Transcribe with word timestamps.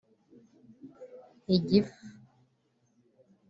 Igifu 1.55 2.01